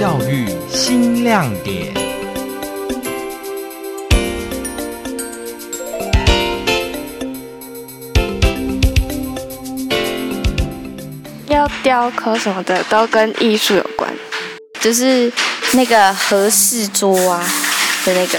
[0.00, 1.92] 教育新亮点。
[11.48, 14.10] 要雕刻什么的都跟艺术有关，
[14.80, 15.30] 就是
[15.72, 17.46] 那个和室桌啊
[18.06, 18.38] 的那个，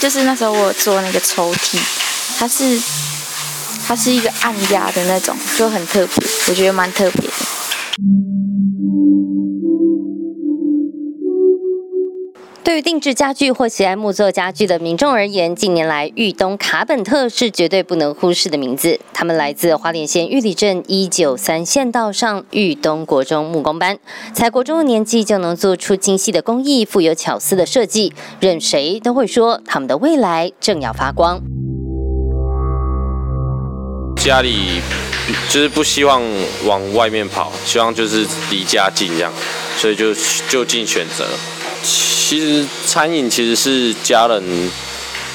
[0.00, 1.78] 就是那时候我做那个抽屉，
[2.38, 2.80] 它是
[3.86, 7.53] 它是一个按压的那种，就很特别，我觉得蛮特别的。
[12.64, 18.98] 对于定制家具或喜爱木作家具的民众而言，近年来玉东卡本特是绝对不能忽视的名字。
[19.12, 23.98] 他们来自花莲县玉里镇一九三县道上玉东国中木工班，
[24.32, 31.42] 才国中的年纪就能做出精细的工艺、富有巧思的设计，任谁都会说他们的未来正要发光。
[34.16, 34.80] 家里
[35.50, 36.22] 就是不希望
[36.64, 39.30] 往外面跑，希望就是离家近这样，
[39.76, 40.14] 所以就
[40.48, 41.26] 就近选择。
[41.84, 44.42] 其实餐饮其实是家人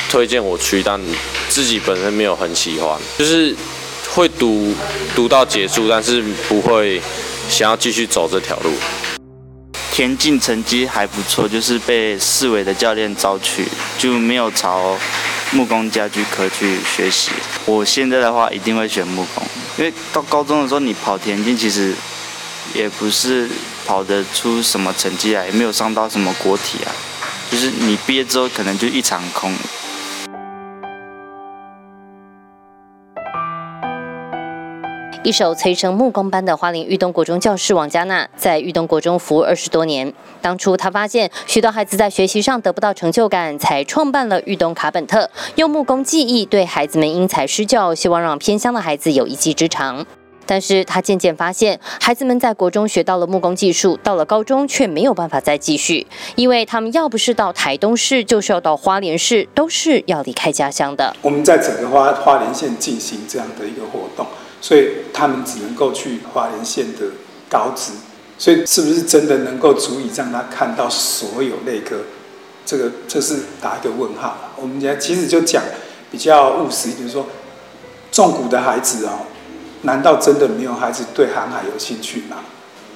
[0.09, 1.00] 推荐我去，但
[1.47, 3.56] 自己本身没有很喜欢，就是
[4.09, 4.73] 会读
[5.16, 7.00] 读到结束，但是不会
[7.47, 8.73] 想要继续走这条路。
[9.91, 13.66] 田径成绩还不错，就是被市委的教练招去，
[14.00, 14.97] 就没有朝
[15.52, 17.30] 木工家具科去学习。
[17.66, 19.44] 我现在的话一定会选木工，
[19.78, 21.94] 因为到高中的时候你跑田径其实
[22.73, 23.47] 也不是。
[23.90, 25.48] 跑得出什么成绩来？
[25.48, 26.94] 也没有上到什么国体啊，
[27.50, 29.52] 就是你毕业之后可能就一场空。
[35.23, 40.14] 一手催生木工班的花莲玉东国中教师王佳娜，在玉东国中服务二十多年。
[40.40, 50.06] 当初她发现许多孩子在学习上得不到成就感，才创办了玉东卡本特，用木工技艺对孩子们因材施教，希望让偏乡的孩子有一技之长。
[50.50, 61.16] 但是他渐渐发现，孩子们在国中学到了木工技术，到了高中却没有办法再继续，因为他们要不是到台东市，就是要到花莲市，都是要离开家乡的。
[61.22, 64.25] 我们在整个花花莲县进行这样的一个活动，
[64.59, 67.06] 所以他们只能够去花莲县的
[67.47, 67.91] 高职，
[68.40, 71.97] 所以是不是真的能够足以让他看到所有那个？
[72.66, 74.51] 这个这是打一个问号。
[74.56, 75.63] 我们家其实就讲
[76.12, 77.28] 比较务实，就是说，
[78.12, 79.28] 重谷的孩子哦。
[79.81, 82.38] 难道真的没有孩子对航海有兴趣吗？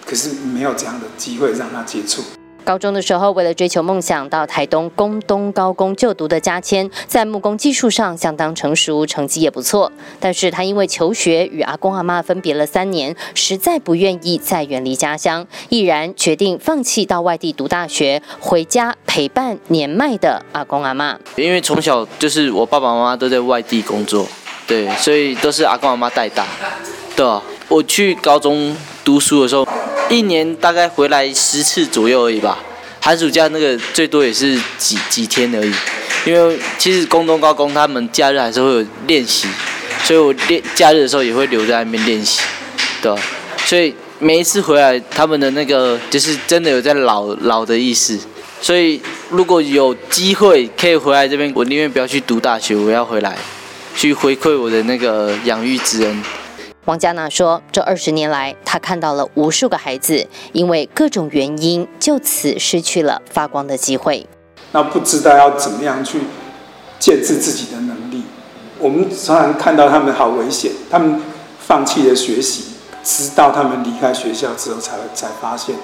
[0.05, 2.21] 可是没有这样的机会让他接触。
[2.65, 9.91] 高中的时候，为了追求梦想，到台东工东高工就读的嘉谦，在木工技术上相当成熟，成绩也不错。
[10.19, 21.19] 但是他因为求学与阿公阿妈分别了三年，实在不愿意再远离家乡，毅然决定放弃到外地读大学，回家陪伴年迈的阿公阿妈。
[21.35, 24.25] 因为从小就是我爸爸妈妈都在外地工作。
[24.65, 26.45] 对，所以都是阿公阿妈带大。
[27.15, 29.67] 对啊，我去高中读书的时候，
[30.09, 32.57] 一年大概回来十次左右而已吧。
[32.99, 35.73] 寒暑假那个最多也是几几天而已。
[36.25, 39.45] 因为其实工东高工他们假日还是会有练习，
[40.05, 42.41] 所以我练假日的时候也会留在那边练习。
[43.01, 43.13] 对，
[43.65, 48.17] 所以每一次回来，他们的那个就是真的有在老老的意思。
[48.61, 53.37] 所以如果有机会可以回来这边，我宁愿不要去读大学，我要回来。
[54.03, 56.21] 去回馈我的那个养育之恩。
[56.83, 64.27] 王佳娜说：“这二十年来，她看到了无数个孩子因为各种原因，就此失去了发光的机会。
[64.73, 66.19] 那不知道要怎么样去
[66.99, 68.23] 建制自己的能力。
[68.77, 71.21] 我们常常看到他们好危险，他们
[71.57, 72.73] 放弃了学习，
[73.05, 75.77] 直到他们离开学校之后，才才发现，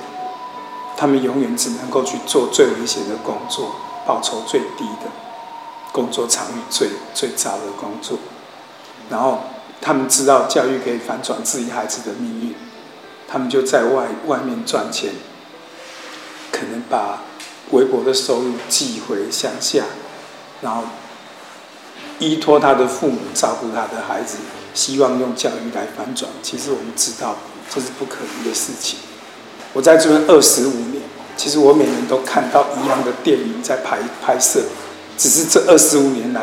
[0.98, 3.74] 他们永远只能够去做最危险的工作，
[4.06, 5.10] 报酬最低的。”
[6.00, 8.18] 工作场域最最糟的工作，
[9.10, 9.42] 然后
[9.82, 12.56] 他们知道教育可以反转自己孩子的命运，
[13.28, 15.12] 他们就在外外面赚钱，
[16.54, 17.24] 可能把
[17.72, 19.84] 微薄的收入寄回乡下，
[20.62, 20.84] 然后
[22.18, 24.38] 依托他的父母照顾他的孩子，
[24.74, 26.32] 希望用教育来反转。
[26.42, 27.36] 其实我们知道
[27.70, 29.00] 这是不可能的事情。
[29.74, 31.04] 我在这边二十五年，
[31.36, 34.64] 其实我每年都看到一样的电影在拍拍摄。
[35.20, 36.42] 只是这二十五年来，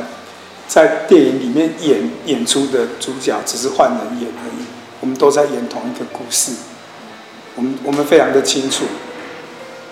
[0.69, 4.67] 在电影里面演演出的主角只是换人演而已，
[5.01, 6.53] 我们都在演同一个故事。
[7.55, 8.85] 我们我们非常的清楚，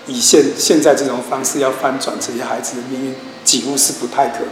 [0.05, 4.49] 以现现在这种方式要翻转这些孩子的命运，几乎是不太可能。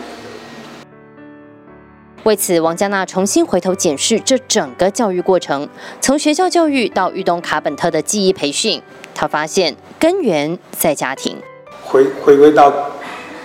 [2.24, 5.70] 为此，王佳娜重新回头检视这整个教育过程，
[6.02, 8.82] 从学校教育到玉东卡本特的记忆培训，
[9.14, 11.38] 她发现根源在家庭。
[11.84, 12.74] 回回归到。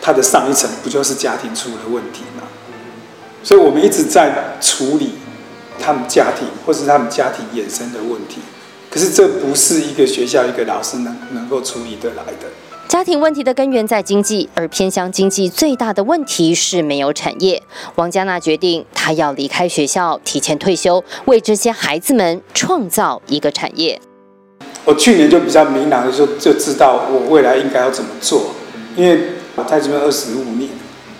[0.00, 2.44] 他的上一层不就是家庭出了问题吗？
[3.42, 5.12] 所以我们一直在处理
[5.80, 8.40] 他们家庭或是他们家庭衍生的问题。
[8.90, 12.48] 可是这不是一个学校一个老师能能够处理得来的。
[12.88, 17.62] 家庭问题的根源在经济，而偏乡经济最大的问题是没有产业。
[17.96, 24.00] 王嘉娜决定，她要离开学校，提前退休，为这些孩子们创造一个产业。
[24.86, 28.52] 我去年就比较明朗的时候就知道我未来应该要怎么做，
[28.96, 30.70] 因为我在这边二十五年，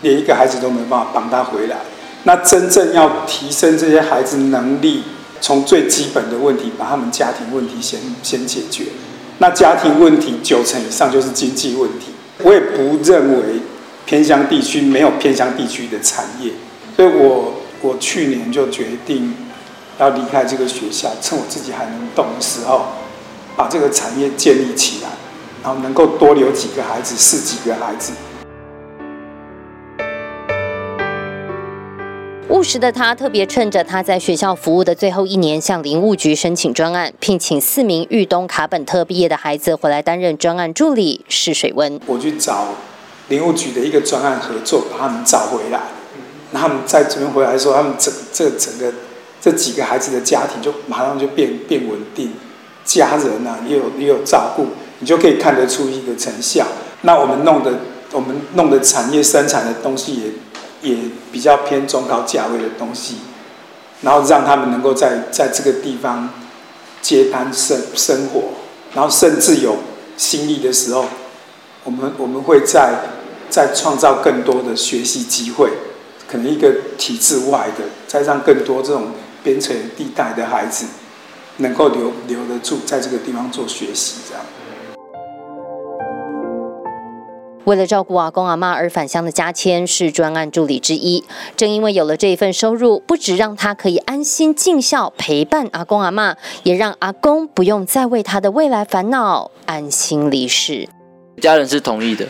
[0.03, 1.77] 连一个孩子都没办法帮他回来。
[2.25, 5.03] 那真正要提升这些孩子能力，
[5.41, 8.85] 从最基本的问题，把他们家庭问题先先解决。
[9.39, 12.07] 那家庭问题九成以上就是经济问题。
[12.43, 13.61] 我也不认为
[14.07, 16.53] 偏乡地区没有偏乡地区的产业，
[16.97, 19.35] 所以我我去年就决定
[19.99, 22.87] 要离开这个学校，趁我自己还能动的时候，
[23.57, 25.09] 把这个产业建立起来，
[25.63, 28.13] 然后能够多留几个孩子，是几个孩子。
[32.59, 42.01] 务实的他特别趁着他在学校服务的最后一年，向林务局申请专案，聘请四名豫东卡本特毕业的孩子回来担任专案助理试水温。
[42.07, 42.71] 我去找
[43.29, 45.79] 林务局的一个专案合作，把他们找回来。
[46.51, 48.93] 那他们在这边回来的时候，他们整这整个
[49.41, 52.33] 这几个孩子的家庭就马上就变变稳定，
[52.85, 54.67] 家人啊也有也有照顾，
[54.99, 56.67] 你就可以看得出一个成效。
[57.03, 57.73] 那我们弄的
[58.11, 60.23] 我们弄的产业生产的东西也。
[60.83, 60.97] 也
[61.33, 63.17] 比较偏中高价位的东西，
[64.03, 66.31] 然后让他们能够在在这个地方
[67.03, 68.51] 接单生生活，
[68.95, 69.77] 然后甚至有
[70.17, 71.07] 心力的时候，
[71.85, 73.01] 我们我们会在
[73.51, 75.71] 再创造更多的学习机会，
[76.29, 80.87] 可能一个体制外的，再让更多这种边陲地带的孩子
[81.59, 84.45] 能够留留得住，在这个地方做学习，这样。
[87.69, 91.23] 为了照顾阿公阿妈而返乡的家谦是专案助理之一。
[91.55, 100.89] 正因为有了这一份收入，不止让他可以安心尽孝陪伴阿公阿妈，也让阿公不用再为他的未来烦恼，安心离世。
[101.43, 102.27] 家人是同意的，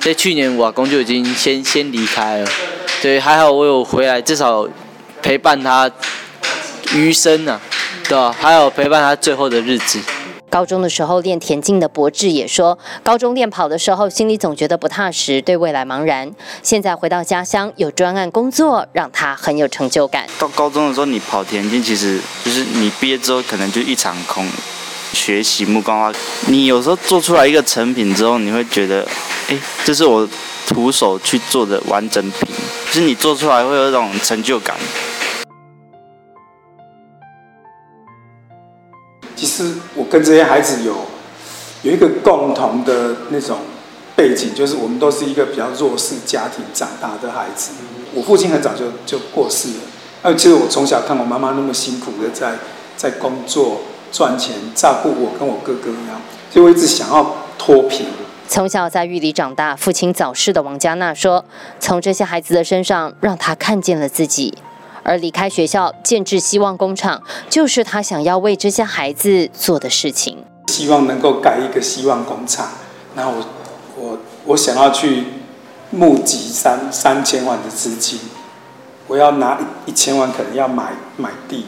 [0.00, 2.50] 所以去年我阿公就已经先先离开了。
[3.00, 4.68] 对，还好我有回来，至少
[5.22, 5.88] 陪伴他
[6.96, 7.60] 余生啊，
[8.08, 8.34] 对吧？
[8.36, 10.00] 还有陪伴他最后的日子。
[10.50, 16.30] 高中的时候练田径的博志也说，高中练跑的时候心里总觉得不踏实，对未来茫然。
[16.62, 20.26] 现在回到家乡有专案工作，让他很有成就感。
[20.38, 24.46] 到高中的时候，你跑田径，其实就是你毕业之后可能就一场空。
[25.12, 26.12] 学习木工花，
[26.46, 29.04] 你有时候做出来一个成品之后，你会觉得，
[29.48, 30.28] 哎，这是我
[30.68, 32.48] 徒手去做的完整品，
[32.86, 34.76] 就是你做出来会有一种成就感。
[39.64, 40.94] 是我跟这些孩子有
[41.82, 43.58] 有一个共同的那种
[44.16, 47.72] 背景，就是我们都是一个比较弱势家庭长大的孩子。
[48.14, 49.74] 我父亲很早就就过世了，
[50.22, 52.54] 那其实我从小看我妈妈那么辛苦的在
[52.96, 56.20] 在工作赚钱，照顾我跟我哥哥一样，
[56.50, 58.06] 所以我一直想要脱贫。
[58.48, 61.44] 从小在狱里长大，父亲早逝的王佳娜说
[61.78, 64.58] ：“从这些孩子的身上，让他看见了自己。”
[65.10, 70.38] 而离开学校建制希望工厂，就是他想要为这些孩子做的事情。
[70.68, 72.68] 希望能够盖一个希望工厂，
[73.16, 73.44] 然后我
[74.00, 75.24] 我我想要去
[75.90, 78.20] 募集三三千万的资金，
[79.08, 81.64] 我要拿一千万可能要买买地，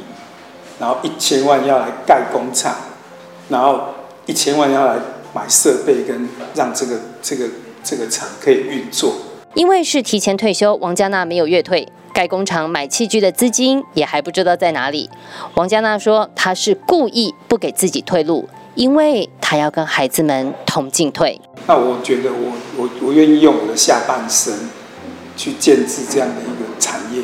[0.78, 2.76] 然后一千万要来盖工厂，
[3.48, 3.86] 然后
[4.26, 4.94] 一千万要来
[5.34, 7.48] 买设备跟让这个这个
[7.82, 9.14] 这个厂可以运作。
[9.54, 11.88] 因为是提前退休，王佳娜没有月退。
[12.12, 15.08] 该工厂买器具的资金也还不知道在哪里。
[15.54, 21.40] 王佳娜说，她是故意不给自己退路，因为她要跟孩子们同进退。
[21.66, 24.52] 那我觉得，我我我愿意用我的下半生
[25.36, 27.22] 去建制这样的一个产业，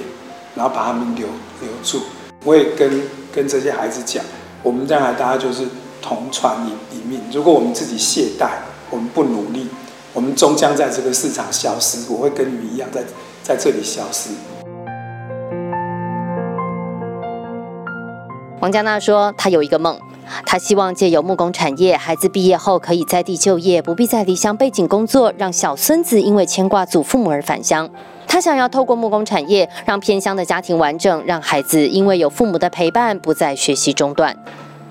[0.55, 1.27] 然后把他们留
[1.61, 2.01] 留住。
[2.45, 3.03] 我也跟
[3.33, 4.25] 跟这些孩子讲，
[4.63, 5.67] 我们将来大家就是
[6.01, 7.21] 同船一一命。
[7.33, 8.49] 如果我们自己懈怠，
[8.91, 9.67] 我们不努力，
[10.13, 12.11] 我们终将在这个市场消失。
[12.11, 13.03] 我会跟你一样，在
[13.43, 14.31] 在这里消失。
[18.61, 19.97] 王佳娜说：“她有一个梦，
[20.45, 27.89] 她希望借由木工产业，孩子毕业后可以在地就业，不必在离乡背井工作，让小孙子因为牵挂祖父母而返乡。
[28.27, 34.37] 她想要透过木工产业，让偏乡的家庭完整，让孩子因为有父母的陪伴，不再学习中断。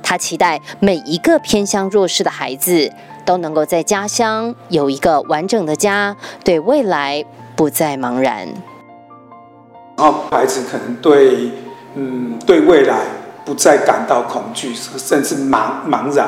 [0.02, 2.90] 她期待每一个偏乡弱势的孩子
[3.26, 7.26] 都能够在家乡有一个完整的家，对未来
[7.58, 8.48] 不再茫然。
[9.98, 11.52] 然后孩子可能对，
[11.96, 13.02] 嗯，对未来。”
[13.48, 16.28] 不再感到恐惧，甚至茫茫然。